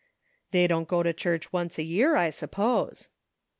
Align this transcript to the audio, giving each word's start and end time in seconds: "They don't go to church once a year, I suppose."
"They 0.49 0.65
don't 0.65 0.87
go 0.87 1.03
to 1.03 1.13
church 1.13 1.53
once 1.53 1.77
a 1.77 1.83
year, 1.83 2.15
I 2.15 2.31
suppose." 2.31 3.09